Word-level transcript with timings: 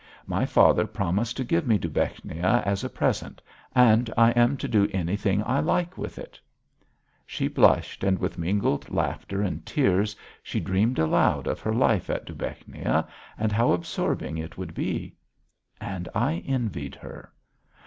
My 0.25 0.47
father 0.47 0.87
promised 0.87 1.37
to 1.37 1.43
give 1.43 1.67
me 1.67 1.77
Dubechnia 1.77 2.63
as 2.65 2.83
a 2.83 2.89
present, 2.89 3.39
and 3.75 4.11
I 4.17 4.31
am 4.31 4.57
to 4.57 4.67
do 4.67 4.89
anything 4.91 5.43
I 5.45 5.59
like 5.59 5.95
with 5.95 6.17
it." 6.17 6.39
She 7.23 7.47
blushed 7.47 8.03
and 8.03 8.17
with 8.17 8.35
mingled 8.39 8.89
laughter 8.89 9.43
and 9.43 9.63
tears 9.63 10.15
she 10.41 10.59
dreamed 10.59 10.97
aloud 10.97 11.45
of 11.45 11.59
her 11.59 11.75
life 11.75 12.09
at 12.09 12.25
Dubechnia 12.25 13.07
and 13.37 13.51
how 13.51 13.73
absorbing 13.73 14.39
it 14.39 14.57
would 14.57 14.73
be. 14.73 15.13
And 15.79 16.09
I 16.15 16.41
envied 16.47 16.95
her. 16.95 17.31